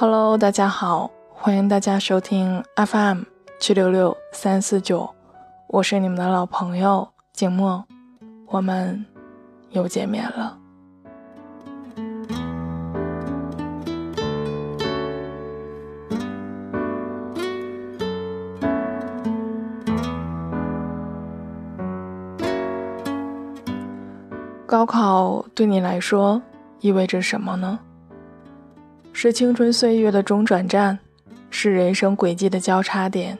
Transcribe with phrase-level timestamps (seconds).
[0.00, 3.22] Hello，大家好，欢迎大家收听 FM
[3.58, 5.12] 七六六三四九，
[5.66, 7.84] 我是你们的老朋友景墨，
[8.46, 9.04] 我们
[9.70, 10.56] 又见面了。
[24.64, 26.40] 高考对你来说
[26.78, 27.80] 意味着什么呢？
[29.20, 30.96] 是青春岁月的中转站，
[31.50, 33.36] 是人生轨迹的交叉点，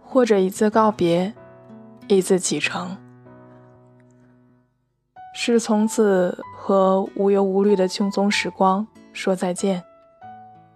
[0.00, 1.34] 或者一次告别，
[2.06, 2.96] 一次启程，
[5.34, 9.82] 是从此和无忧无虑的轻松时光说再见，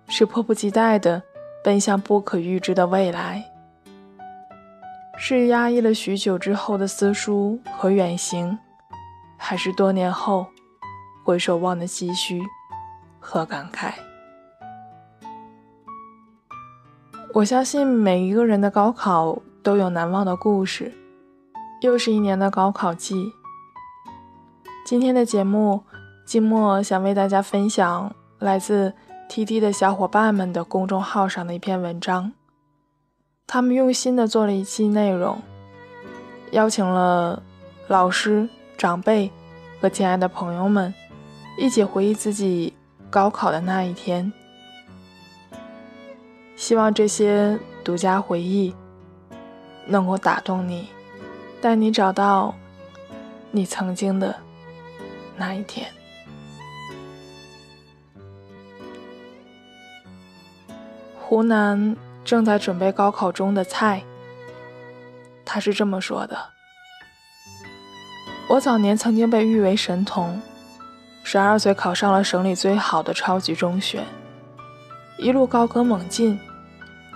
[0.08, 1.22] 是迫不及待的
[1.62, 3.44] 奔向不可预知的未来，
[5.16, 8.58] 是压抑了许久之后的思书和远行。
[9.36, 10.44] 还是多年后
[11.24, 12.42] 回首望的唏嘘
[13.20, 13.92] 和感慨。
[17.32, 20.92] 我相信每一个人的高考都有难忘的故事。
[21.82, 23.32] 又是一年的高考季。
[24.84, 25.84] 今天的节目，
[26.26, 28.92] 静默想为大家分享来自
[29.28, 32.32] T T 的小伙伴们的公众号上的一篇文章。
[33.46, 35.40] 他们用心的做了一期内容，
[36.50, 37.42] 邀请了
[37.86, 38.48] 老师。
[38.78, 39.30] 长辈
[39.78, 40.94] 和亲爱的朋友们
[41.58, 42.72] 一起回忆自己
[43.10, 44.32] 高考的那一天，
[46.54, 48.72] 希望这些独家回忆
[49.84, 50.88] 能够打动你，
[51.60, 52.54] 带你找到
[53.50, 54.36] 你曾经的
[55.36, 55.90] 那一天。
[61.18, 64.04] 湖南正在准备高考中的菜，
[65.44, 66.38] 他是这么说的。
[68.48, 70.40] 我早年曾经被誉为神童，
[71.32, 74.02] 十二岁考上了省里最好的超级中学，
[75.16, 76.36] 一路高歌猛进。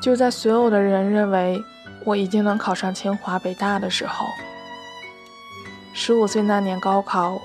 [0.01, 1.61] 就在所有的人认为
[2.05, 4.25] 我已经能考上清华北大的时候，
[5.93, 7.41] 十五岁那年高考，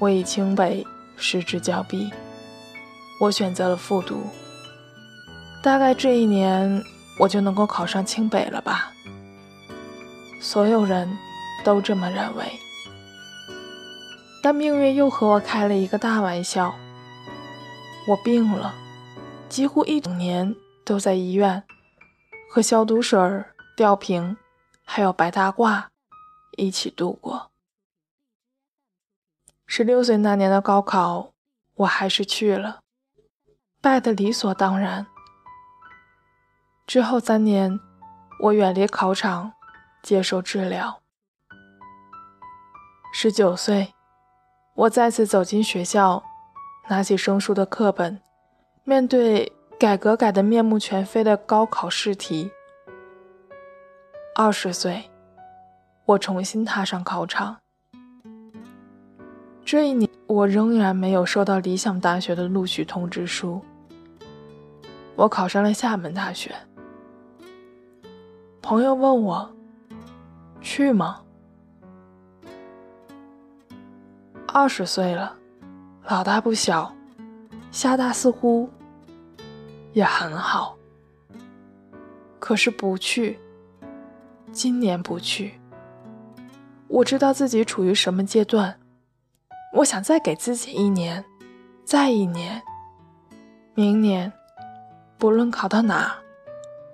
[0.00, 0.84] 我以清北
[1.16, 2.10] 失之交臂，
[3.20, 4.20] 我选择了复读。
[5.62, 6.82] 大概这一年
[7.20, 8.90] 我就能够考上清北了吧？
[10.40, 11.08] 所有人
[11.64, 12.44] 都这么认为。
[14.42, 16.74] 但命运又和我开了一个大玩笑。
[18.08, 18.74] 我病了，
[19.48, 20.54] 几乎一整年
[20.84, 21.62] 都在医院，
[22.50, 23.18] 和消毒水、
[23.76, 24.36] 吊瓶，
[24.84, 25.84] 还有白大褂
[26.56, 27.50] 一起度过。
[29.66, 31.32] 十六岁那年的高考，
[31.74, 32.80] 我还是去了，
[33.82, 35.06] 败得理所当然。
[36.86, 37.78] 之后三年，
[38.44, 39.52] 我远离考场，
[40.02, 41.02] 接受治疗。
[43.12, 43.92] 十九岁。
[44.78, 46.22] 我再次走进学校，
[46.88, 48.20] 拿起生疏的课本，
[48.84, 52.48] 面对改革改得面目全非的高考试题。
[54.36, 55.10] 二十岁，
[56.04, 57.56] 我重新踏上考场。
[59.64, 63.60] 这一年，我仍然没有收到理想大学的录取通知书。
[65.16, 66.54] 我考上了厦门大学。
[68.62, 69.50] 朋友问我，
[70.60, 71.20] 去吗？
[74.50, 75.36] 二十岁了，
[76.08, 76.90] 老大不小，
[77.70, 78.68] 厦大似乎
[79.92, 80.74] 也很好。
[82.38, 83.38] 可是不去，
[84.50, 85.60] 今年不去。
[86.88, 88.74] 我知道自己处于什么阶段，
[89.74, 91.22] 我想再给自己一年，
[91.84, 92.62] 再一年，
[93.74, 94.32] 明年，
[95.18, 96.16] 不论考到哪，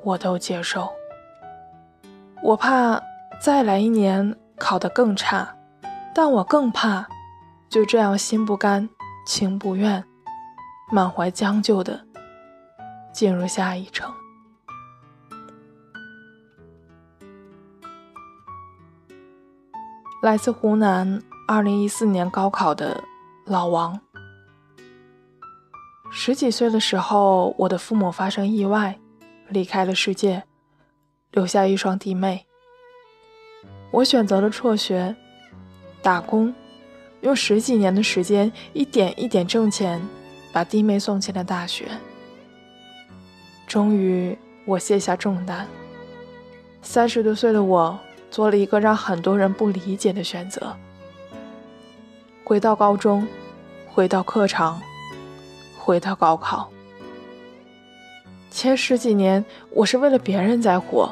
[0.03, 0.93] 我都接受。
[2.43, 3.01] 我怕
[3.41, 5.57] 再来一年考得更差，
[6.13, 7.07] 但我更怕。
[7.75, 8.89] 就这样心不甘
[9.27, 10.05] 情不愿，
[10.93, 12.07] 满怀将就的
[13.13, 14.15] 进入下一程。
[20.23, 23.03] 来自湖南，二零一四年高考的
[23.45, 24.01] 老王，
[26.13, 29.01] 十几岁的时候，我的父母发生意外，
[29.49, 30.45] 离开了世界，
[31.33, 32.47] 留下一双弟妹。
[33.91, 35.17] 我选择了辍学，
[36.01, 36.55] 打工。
[37.25, 39.99] 用十几年的时间，一点一点挣钱，
[40.53, 41.87] 把弟妹送进了大学。
[43.67, 45.67] 终于，我卸下重担。
[46.83, 47.99] 三十多岁的我，
[48.31, 50.77] 做了一个让很多人不理解的选择：
[52.45, 53.27] 回到高中，
[53.89, 54.79] 回到课堂，
[55.79, 56.69] 回到高考。
[58.51, 61.11] 前十几年，我是为了别人在活，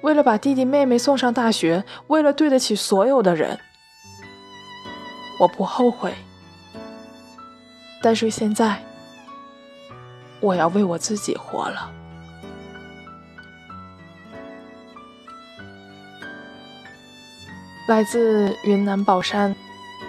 [0.00, 3.56] 为了把弟弟妹妹送上大学，为了对得起所有的人。
[5.38, 6.14] 我不后悔，
[8.00, 8.80] 但是现在，
[10.40, 11.90] 我要为我自己活了。
[17.88, 19.54] 来自云南保山，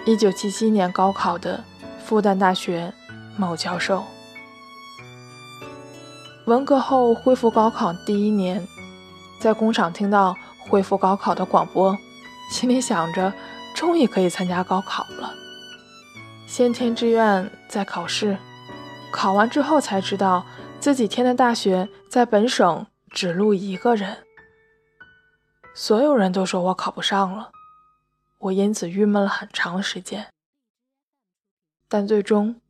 [0.06, 1.62] 一九七七年高考的
[2.04, 2.92] 复旦大学
[3.36, 4.04] 某教授。
[6.46, 8.64] 文革后恢复高考第一年，
[9.40, 11.96] 在工厂听到恢复高考的广播，
[12.50, 13.32] 心里想着
[13.74, 15.34] 终于可以参加高考了。
[16.46, 18.38] 先填志愿，再考试，
[19.12, 20.46] 考完之后才知道
[20.78, 24.24] 自己填的大学在本省只录一个人。
[25.74, 27.50] 所有人都说我考不上了。
[28.38, 30.28] 我因此郁闷了很长时间，
[31.88, 32.60] 但最终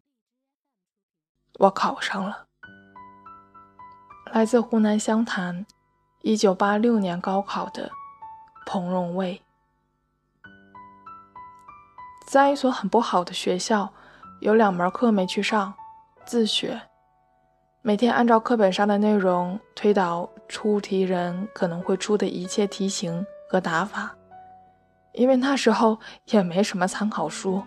[1.58, 2.46] 我考上了。
[4.32, 5.66] 来自湖南湘潭，
[6.22, 7.90] 一九八六年高考的
[8.64, 9.42] 彭荣卫，
[12.26, 13.88] 在一所很不好的学校，
[14.40, 15.72] 有两门课没去上，
[16.24, 16.80] 自学，
[17.82, 24.14] 每天按照课本上的内容推导出题人可能会出的一切题型和打法。
[25.12, 25.96] 因为那时候
[26.30, 27.62] 也没什么参考书，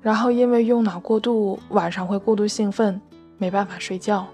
[0.00, 3.00] 然后因为用脑过度，晚上会过度兴奋，
[3.38, 4.26] 没办法睡觉，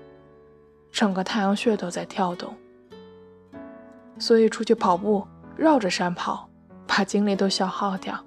[0.90, 2.52] 整个太阳穴都在跳动，
[4.18, 5.26] 所以出去跑步，
[5.56, 6.47] 绕着山跑，
[6.98, 8.18] 把精力都消耗掉，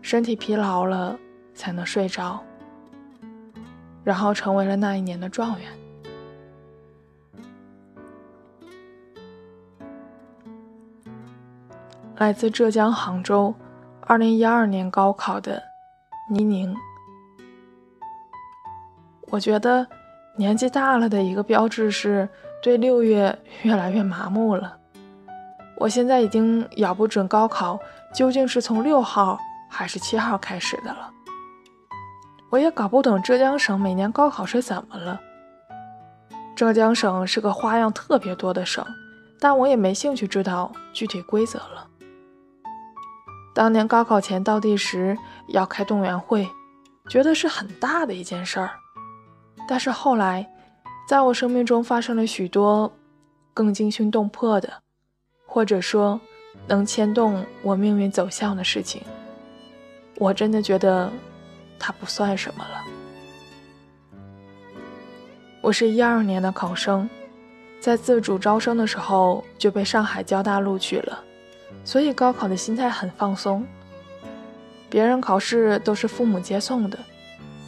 [0.00, 1.18] 身体疲劳了
[1.52, 2.40] 才能睡着，
[4.04, 5.68] 然后成为了那一年的状元。
[12.18, 13.52] 来自浙江杭州，
[14.02, 15.60] 二零一二年高考的
[16.30, 16.72] 倪宁。
[19.22, 19.84] 我觉得
[20.36, 22.28] 年纪大了的一个标志是
[22.62, 24.78] 对六月越来越麻木了。
[25.76, 27.76] 我现在已经咬不准高考
[28.14, 29.38] 究竟是从六号
[29.68, 31.10] 还是七号开始的了。
[32.50, 35.20] 我也搞不懂浙江省每年高考是怎么了。
[36.54, 38.86] 浙江省是个花样特别多的省，
[39.40, 41.88] 但我也没兴趣知道具体规则了。
[43.52, 45.18] 当年高考前倒计时
[45.48, 46.48] 要开动员会，
[47.08, 48.70] 觉得是很大的一件事儿。
[49.68, 50.48] 但是后来，
[51.08, 52.92] 在我生命中发生了许多
[53.52, 54.72] 更惊心动魄的，
[55.46, 56.20] 或者说
[56.66, 59.02] 能牵动我命运走向的事情，
[60.16, 61.10] 我真的觉得
[61.78, 62.84] 它不算什么了。
[65.60, 67.08] 我是一二年的考生，
[67.80, 71.22] 在自主招生的时候就被上海交大录取了。
[71.84, 73.66] 所以高考的心态很放松。
[74.88, 76.98] 别人考试都是父母接送的，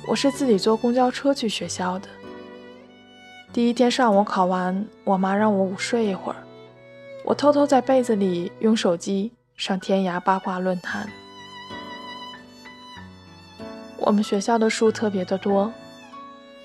[0.06, 2.08] 我是自己坐公交车去学校的。
[3.52, 6.38] 第一天上午考完，我妈让我午睡一会儿，
[7.26, 11.10] 我偷偷在被子里用手机上天涯八卦论坛。
[13.98, 15.72] 我们学校的树特别的多，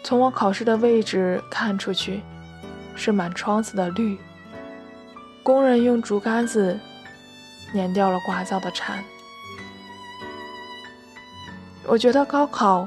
[0.03, 2.21] 从我考试的位置看出去，
[2.95, 4.17] 是满窗子的绿。
[5.41, 6.79] 工人用竹竿子。
[7.73, 9.01] 碾掉了刮噪的蝉。
[11.87, 12.85] 我觉得高考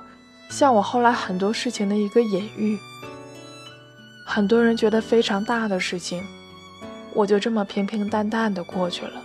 [0.51, 2.79] 像我后来很多事情的一个隐喻。
[4.27, 6.23] 很多人觉得非常大的事情，
[7.15, 9.23] 我就这么平平淡淡的过去了。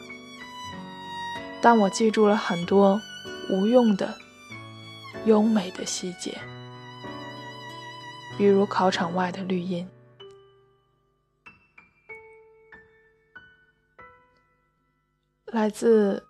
[1.61, 3.01] 但我记住了很多
[3.49, 4.17] 无用的、
[5.25, 6.37] 优美的细节，
[8.37, 9.85] 比如考场外的绿荫。
[15.47, 16.23] 来自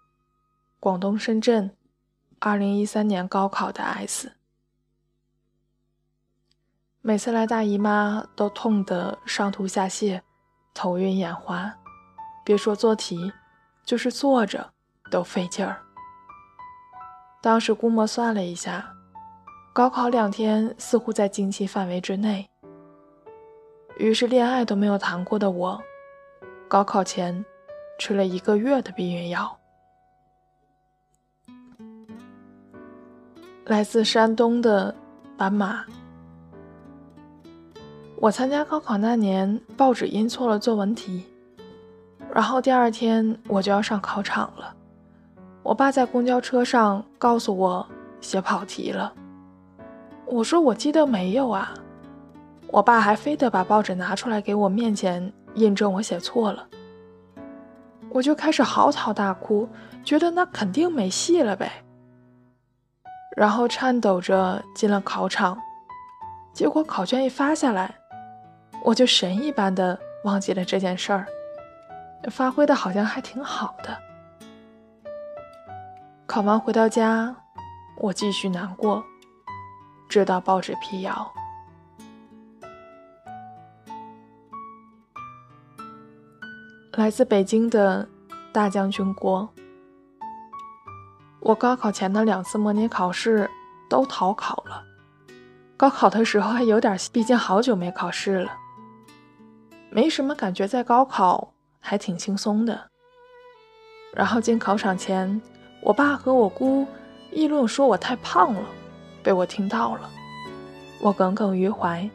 [0.79, 1.69] 广东深圳，
[2.39, 4.31] 二零一三年高考的 S，
[7.01, 10.21] 每次来大姨妈都痛得上吐下泻、
[10.73, 11.73] 头晕眼花，
[12.43, 13.31] 别说做题，
[13.85, 14.69] 就是坐着
[15.11, 15.81] 都费劲儿。
[17.41, 18.93] 当时估摸算了一下，
[19.73, 22.49] 高考两天似乎在经期范围之内，
[23.97, 25.81] 于是恋爱都没有谈过的我，
[26.67, 27.45] 高考前。
[28.01, 29.59] 吃了一个月的避孕药。
[33.65, 34.95] 来自山东的
[35.37, 35.85] 斑马，
[38.21, 41.23] 我参加高考那年，报纸印错了作文题，
[42.33, 44.75] 然后第二天我就要上考场了。
[45.63, 47.87] 我爸在公交车上告诉我
[48.19, 49.13] 写跑题了，
[50.25, 51.73] 我说我记得没有啊。
[52.67, 56.67] 我爸还非得把报纸拿出来给我面前印证我写错了。
[58.09, 59.65] 我就开始嚎啕大哭，
[60.03, 61.71] 觉得那肯定没戏了呗。
[63.37, 65.57] 然后颤抖着进了考场，
[66.51, 67.95] 结果考卷一发下来，
[68.89, 71.27] 我就神一般的忘记了这件事儿，
[72.31, 73.95] 发挥的好像还挺好的。
[76.25, 77.35] 考完回到家，
[77.97, 79.03] 我继续难过，
[80.09, 81.31] 直到报纸辟谣。
[86.93, 88.09] 来自北京的
[88.51, 89.47] 大将军郭，
[91.41, 93.47] 我高考前的两次模拟考试
[93.87, 94.83] 都逃考了，
[95.77, 98.51] 高考的时候还有点，毕竟好久没考试了。
[99.89, 102.79] 没什么感觉，在高考还挺轻松的。
[104.13, 105.41] 然后进考场前，
[105.81, 106.85] 我爸和我姑
[107.31, 108.61] 议论说我太胖了，
[109.23, 110.09] 被我听到了，
[111.01, 112.07] 我耿耿于怀。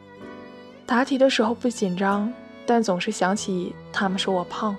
[0.85, 2.31] 答题的时候不紧张，
[2.65, 4.75] 但总是想起他们说我胖，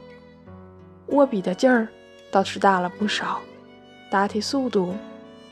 [1.09, 1.89] 握笔的劲儿
[2.31, 3.41] 倒是大了不少。
[4.09, 4.95] 答题速度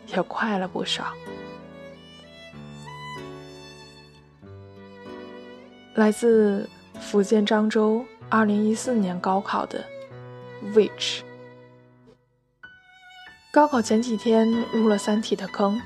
[0.07, 1.13] 也快了不少。
[5.95, 6.69] 来自
[7.01, 9.85] 福建漳州，二零一四年高考的
[10.73, 11.21] Which。
[13.53, 15.81] 高考前几天入了三体的坑，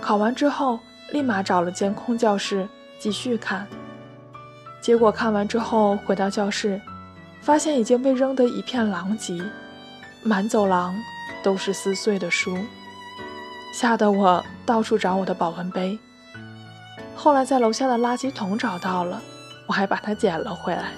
[0.00, 0.78] 考完之后
[1.10, 3.66] 立马找了监控教室继续看。
[4.80, 6.80] 结果看完之后回到教室，
[7.40, 9.42] 发现已经被扔得一片狼藉，
[10.22, 10.94] 满走廊。
[11.42, 12.56] 都是撕碎的书，
[13.74, 15.98] 吓得我到处找我的保温杯。
[17.14, 19.22] 后来在楼下的垃圾桶找到了，
[19.66, 20.92] 我还把它捡了回来。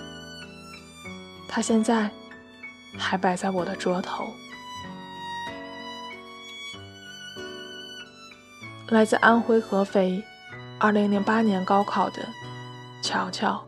[1.48, 2.10] 它现在
[2.98, 4.26] 还摆在我的桌头。
[8.88, 10.22] 来自安徽合肥
[10.80, 12.24] ，2008年高考的
[13.02, 13.66] 乔乔，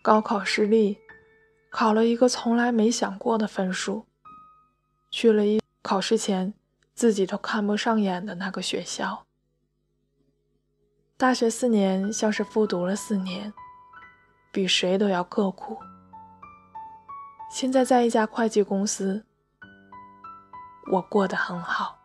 [0.00, 0.96] 高考失利，
[1.70, 4.06] 考了一个从来没想过的分数。
[5.10, 6.54] 去了一考试前
[6.94, 9.24] 自己都看不上眼的那个学校。
[11.20, 13.52] 大学四年像是复读了四年，
[14.50, 15.76] 比谁都要刻苦。
[17.50, 19.22] 现在在一家会计公司，
[20.90, 21.98] 我过得很好。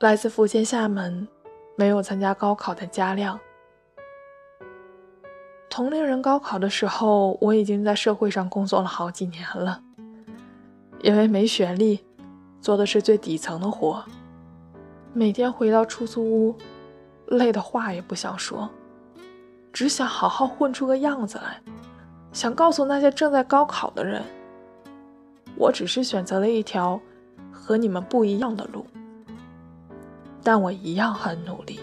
[0.00, 1.28] 来自福建厦门，
[1.76, 3.38] 没有参加高考的嘉亮。
[5.70, 9.80] 同龄人高考的时候，我已经在社会上工作了好几年了。
[11.02, 12.04] 因为没学历，
[12.60, 14.04] 做的是最底层的活，
[15.14, 16.56] 每天回到出租屋，
[17.26, 18.68] 累的话也不想说，
[19.72, 21.60] 只想好好混出个样子来。
[22.32, 24.22] 想告诉那些正在高考的人，
[25.54, 26.98] 我只是选择了一条
[27.52, 28.86] 和你们不一样的路，
[30.42, 31.78] 但我一样很努力。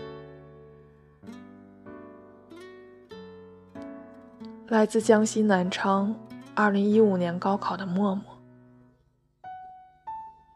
[4.70, 6.16] 来自江西南昌，
[6.56, 8.24] 二零一五年高考的默默，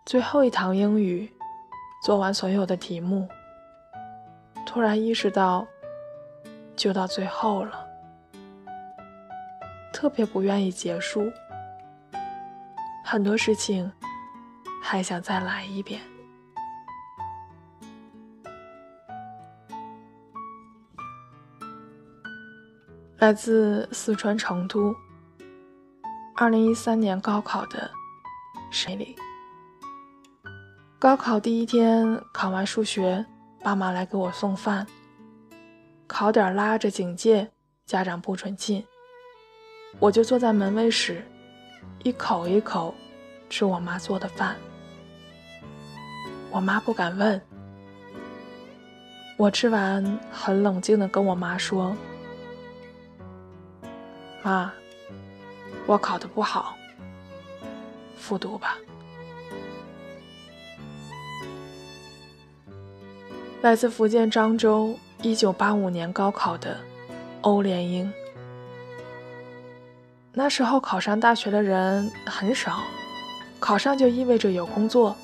[0.06, 1.32] 最后一堂英语，
[2.03, 3.25] 做完所有的题目，
[4.65, 5.65] 突然意识到，
[6.75, 7.88] 就到最后了，
[9.93, 11.31] 特别不愿意结束，
[13.05, 13.89] 很多事情
[14.81, 16.01] 还想再来一遍。
[23.19, 24.93] 来自四川成都，
[26.36, 27.89] 二零一三年高考的
[28.69, 29.15] 谁里？
[31.03, 33.25] 高考第一天考完数学，
[33.62, 34.88] 爸妈来给我送饭。
[36.07, 37.51] 考点拉着警戒，
[37.86, 38.81] 家长不准进，
[40.00, 41.22] 我就坐在门卫室，
[42.03, 42.95] 一口一口
[43.50, 44.55] 吃我妈做的饭。
[46.50, 47.41] 我妈不敢问，
[49.36, 51.93] 我吃完很冷静的跟我妈说。
[54.41, 54.72] 妈，
[55.86, 56.77] 我考的不好，
[58.15, 58.77] 复读吧。
[63.63, 66.75] 来自福建漳州，一九八五年高考的
[67.39, 68.12] 欧连英。
[70.34, 72.82] 那时候考上大学的人很少，
[73.62, 75.15] 考上就意味着有工作，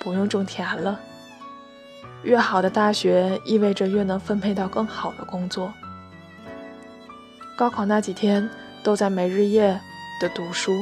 [0.00, 0.98] 不用种田了。
[2.22, 5.70] 越好的大学意味着越能分配到更好的工作。
[7.54, 8.48] 高考那几天
[8.82, 9.78] 都在没日夜
[10.22, 10.72] 的读书，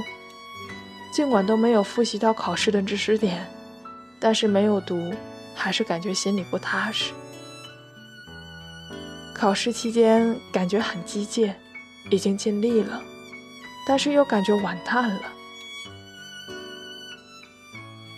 [1.13, 3.45] 尽管都没有复习到考试的知识点，
[4.21, 5.13] 但是没有读
[5.55, 7.13] 还是感觉心里不踏实。
[9.35, 11.53] 考试期间感觉很机械，
[12.11, 13.03] 已经尽力了，
[13.87, 15.23] 但是又感觉完蛋了。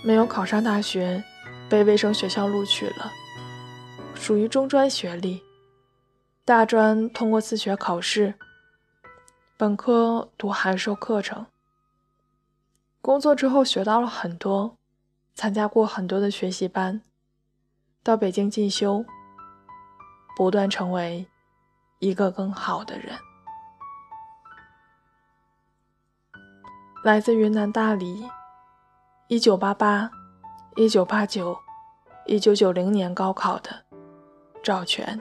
[0.02, 1.24] 没有考上大学，
[1.68, 3.10] 被卫生学校录取了，
[4.14, 5.42] 属于中专学历。
[6.44, 8.34] 大专通过自学考试。
[9.56, 11.46] 本科读函授课程，
[13.00, 14.76] 工作之后学到了很多，
[15.34, 17.00] 参加过很多的学习班，
[18.04, 19.02] 到北京进修，
[20.36, 21.26] 不断成为
[22.00, 23.16] 一个更好的人。
[27.02, 28.28] 来自云南大理，
[29.28, 30.10] 一九八八、
[30.76, 31.56] 一九八九、
[32.26, 33.70] 一九九零年高考的
[34.62, 35.18] 赵全。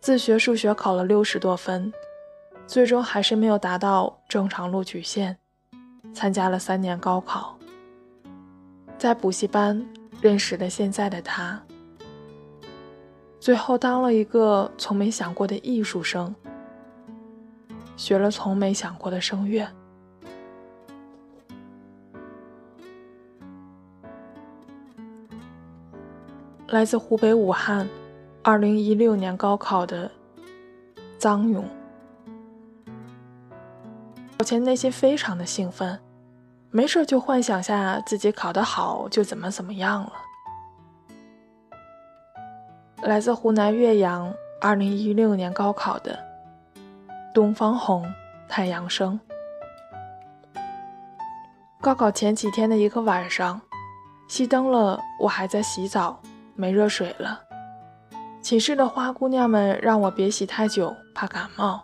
[0.00, 1.90] 自学数学考了六十多分，
[2.66, 5.38] 最终还是没有达到正常录取线。
[6.12, 7.56] 参加了三年高考，
[8.98, 9.86] 在补习班
[10.20, 11.60] 认识了现在的他，
[13.40, 16.34] 最后当了一个从没想过的艺术生，
[17.96, 19.66] 学了从没想过的声乐。
[26.68, 27.88] 来自湖北武汉，
[28.42, 30.08] 二零一六年高考的
[31.18, 31.64] 张勇，
[34.38, 35.98] 考前内心非常的兴奋，
[36.70, 40.12] 没事就幻想下自己考得好就怎么怎么样了。
[43.02, 46.18] 来自湖南岳阳，二零一六年高考的
[47.34, 48.06] 东方红，
[48.48, 49.18] 太阳升。
[51.80, 53.60] 高考前几天的一个晚上，
[54.28, 56.20] 熄灯了，我还在洗澡。
[56.56, 57.40] 没热水了，
[58.42, 61.80] 寝室的花姑娘们让我别洗太久，怕感冒。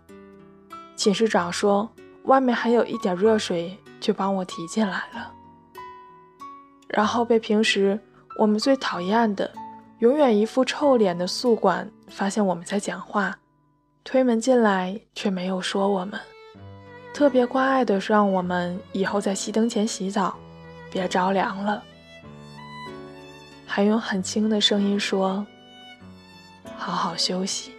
[0.95, 1.89] 寝室长说
[2.25, 5.33] 外面还有一点热水，就帮我提进来了。
[6.89, 7.99] 然后被平时
[8.39, 9.51] 我们最讨厌的、
[9.99, 13.37] 永远一副臭脸的宿管发现我们在讲话，
[14.05, 16.19] 推门进来却没有说我们，
[17.13, 20.37] 特别关爱的让我们以后在熄灯前洗澡，
[20.91, 21.83] 别着凉了。
[23.67, 25.45] 还用很轻的声音说
[26.79, 27.73] ：“好好休息。”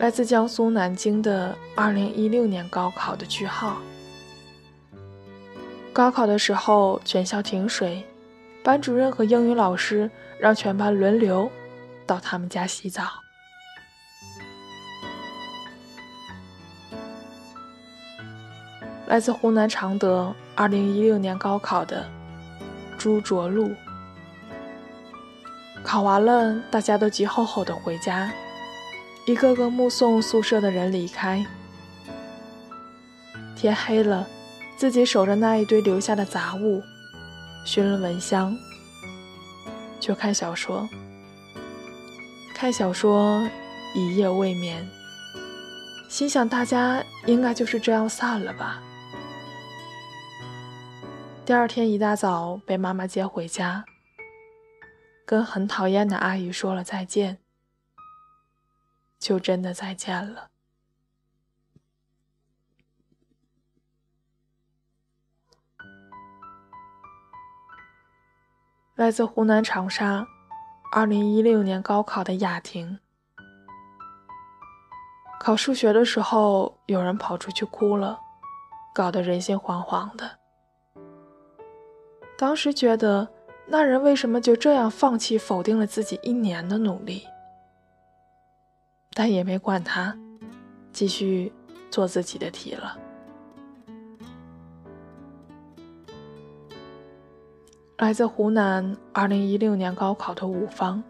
[0.00, 3.76] 来自江苏南京的二零一六年高考的句号。
[5.92, 8.02] 高考的时候，全校停水，
[8.64, 11.50] 班主任和英语老师让全班轮流
[12.06, 13.02] 到他们家洗澡。
[19.06, 22.08] 来自湖南常德，二零一六年高考的
[22.96, 23.70] 朱卓露。
[25.84, 28.32] 考完了，大家都急吼吼的回家，
[29.30, 31.46] 一个个目送宿舍的人离开。
[33.54, 34.26] 天黑了，
[34.76, 36.82] 自己守着那一堆留下的杂物，
[37.64, 38.56] 熏了蚊香，
[40.00, 40.88] 就看小说。
[42.52, 43.48] 看小说，
[43.94, 44.84] 一夜未眠，
[46.08, 48.82] 心想大家应该就是这样散了吧。
[51.46, 53.84] 第二天一大早被妈妈接回家，
[55.24, 57.38] 跟很讨厌的阿姨说了再见，
[59.20, 60.48] 就真的再见了。
[68.96, 70.26] 来自湖南长沙，
[70.92, 72.98] 二零一六年高考的雅婷，
[75.38, 78.18] 考数学的时候有人跑出去哭了，
[78.94, 80.38] 搞得人心惶惶的。
[82.36, 83.26] 当时觉得，
[83.66, 87.26] 那人为什么就这样放弃、否定了自己一年的努力？
[89.12, 90.16] 但也没管他，
[90.92, 91.52] 继续
[91.90, 92.96] 做自己的题了。
[97.98, 101.02] 来自湖南二零一六年高考的五方，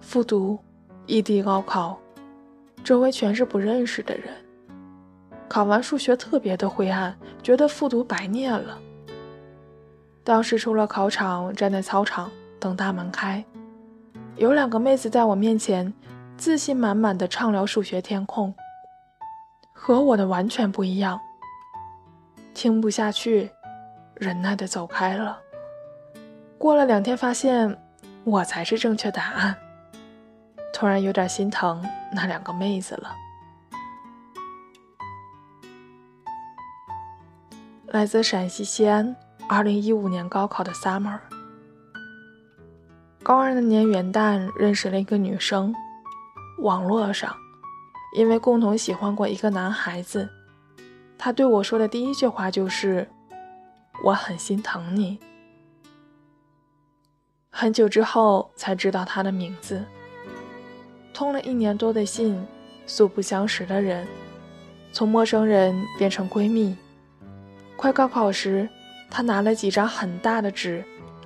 [0.00, 0.58] 复读，
[1.04, 1.98] 异地高考，
[2.82, 4.32] 周围全是不认识的人。
[5.46, 8.78] 考完数学特别的灰暗，觉得复读白念了。
[10.22, 13.44] 当时出了考场，站在操场等大门开，
[14.36, 15.92] 有两个妹子在我面前，
[16.40, 18.54] 自信满满的畅聊数学填空，
[19.74, 21.20] 和我的完全不一样。
[22.54, 23.50] 听不下去，
[24.14, 25.38] 忍耐的走开了。
[26.56, 27.78] 过了两天，发现
[28.24, 29.54] 我才是正确答案，
[30.72, 33.14] 突然有点心疼那两个妹子了。
[37.88, 39.14] 来自陕西西安。
[39.46, 41.18] 二零一五年高考的 summer，
[43.22, 45.74] 高二那年元旦认识了一个女生，
[46.60, 47.34] 网络上，
[48.16, 50.28] 因为共同喜欢过一个男孩子，
[51.18, 53.08] 他对我说的第一句话就是
[54.04, 55.18] ：“我很心疼你。”
[57.50, 59.84] 很久之后才知道他的名字。
[61.12, 62.46] 通了一年多的信，
[62.86, 64.06] 素不相识的人，
[64.92, 66.76] 从陌生人变成闺蜜。
[67.76, 68.68] 快高考时。
[69.12, 70.84] 他拿了几张很大的纸，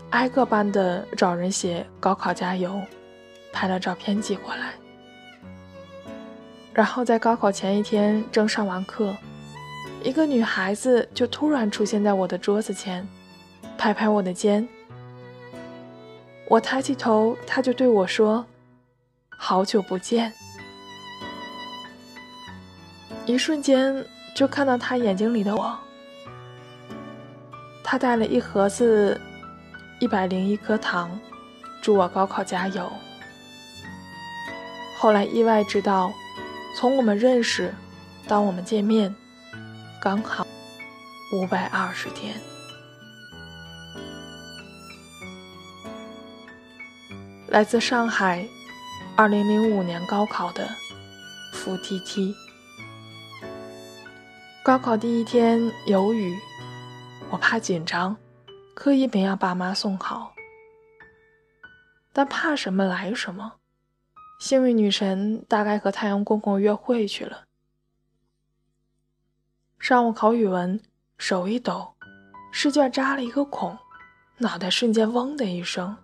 [0.08, 2.80] 挨个班的找人写“高考加油”，
[3.52, 4.72] 拍了照片寄过来。
[6.74, 9.16] 然后在高考前一天，正上完课，
[10.02, 13.06] 一个女孩子就突然出现在我的桌子前，
[13.78, 14.68] 拍拍我的肩。
[16.48, 18.44] 我抬起头，她就对我说
[19.38, 20.32] ：“好久不见。”
[23.24, 25.78] 一瞬间就看到她眼睛里的我。
[27.86, 29.20] 他带了一盒子
[30.00, 31.16] 一百零一颗糖，
[31.80, 32.90] 祝我高考加油。
[34.98, 36.12] 后来意外知道，
[36.74, 37.72] 从我们认识
[38.26, 39.14] 到我们见面，
[40.00, 40.44] 刚好
[41.32, 42.34] 五百二十天。
[47.46, 48.44] 来自上海，
[49.16, 50.68] 二零零五年高考的
[51.52, 52.34] 付 T T。
[54.64, 56.36] 高考第一天有雨，
[57.30, 58.16] 我怕紧张，
[58.74, 60.34] 刻意没让爸妈送好。
[62.12, 63.52] 但怕什么来什么，
[64.38, 67.44] 幸运女神大概和太阳公公约会去了。
[69.78, 70.80] 上午考语文，
[71.18, 71.94] 手一抖，
[72.52, 73.76] 试卷扎了一个孔，
[74.38, 75.96] 脑袋瞬间嗡的一声。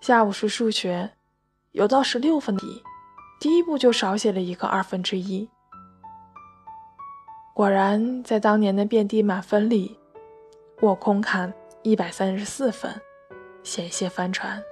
[0.00, 1.10] 下午是数学，
[1.72, 2.82] 有道十六分题，
[3.40, 5.48] 第一步就少写了一个二分之一。
[7.54, 9.98] 果然，在当年的遍地满分里，
[10.80, 11.52] 我空砍
[11.82, 13.00] 一百三十四分，
[13.64, 14.62] 险些翻船。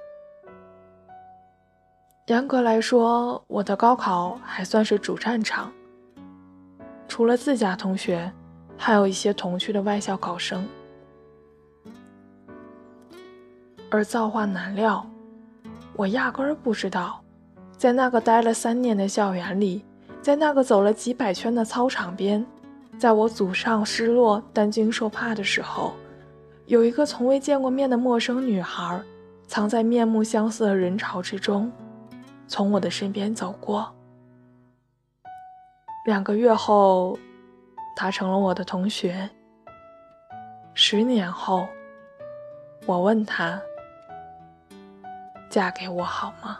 [2.26, 5.72] 严格来说，我的高考还算是主战场，
[7.06, 8.32] 除了自家同学，
[8.76, 10.66] 还有一些同区的外校考生。
[13.88, 15.06] 而造化难料。
[15.94, 17.22] 我压根儿不知道，
[17.78, 19.84] 在那个待了三年的校园里，
[20.20, 22.44] 在那个走了几百圈的操场边，
[22.98, 25.94] 在我祖上失落担惊受怕的时候，
[26.66, 29.00] 有一个从未见过面的陌生女孩，
[29.46, 31.70] 藏在面目相似的人潮之中，
[32.48, 33.92] 从我的身边走过。
[36.06, 37.18] 两个月后，
[37.96, 39.28] 他成了我的同学。
[40.74, 41.66] 十年后，
[42.86, 43.60] 我问他。
[45.48, 46.58] 嫁给我好吗？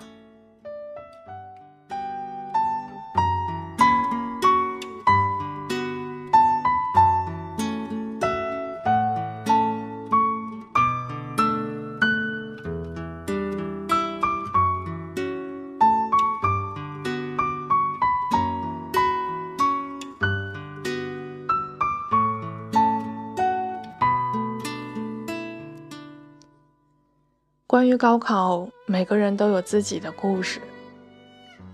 [27.77, 30.63] 关于高考，每个人都有自己的故事，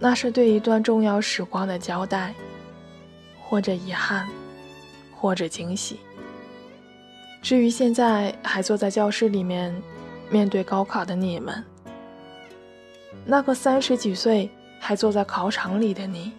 [0.01, 2.35] 那是对一段重要时光的交代，
[3.41, 4.29] 或者遗憾，
[5.15, 6.01] 或者惊喜。
[7.41, 9.73] 至于现在还坐在教室里面
[10.29, 11.65] 面对高考的你们，
[13.25, 16.33] 那个三十几岁还坐在考场里的你，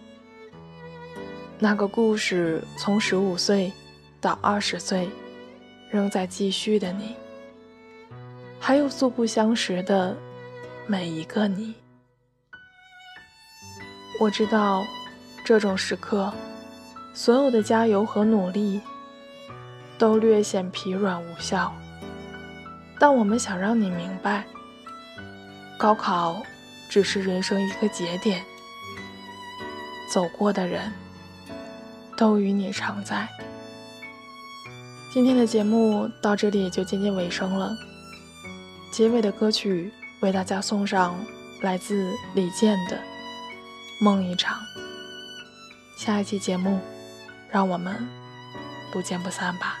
[1.58, 3.72] 那个故事从十五岁
[4.20, 5.08] 到二十岁
[5.88, 7.16] 仍在继续的你。
[8.66, 10.16] 还有素不相识的
[10.86, 11.74] 每一个你，
[14.18, 14.82] 我知道，
[15.44, 16.32] 这种时刻，
[17.12, 18.80] 所有的加油和努力
[19.98, 21.74] 都略显疲软无效。
[22.98, 24.46] 但我们想让你明白，
[25.76, 26.42] 高考
[26.88, 28.42] 只是人生一个节点，
[30.10, 30.90] 走过的人
[32.16, 33.28] 都与你常在。
[35.12, 37.70] 今天的节目到这里也就渐渐尾声了。
[38.94, 41.18] 结尾的歌曲为大家送上
[41.62, 42.96] 来自李健的
[44.00, 44.56] 《梦一场》。
[46.00, 46.78] 下一期节目，
[47.50, 48.06] 让我们
[48.92, 49.80] 不见不散吧。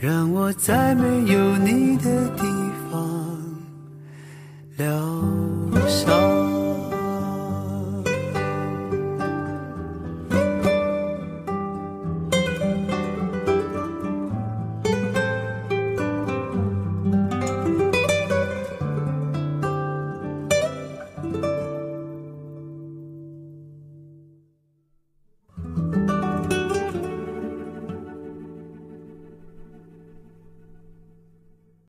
[0.00, 2.47] 让我在没有你的地。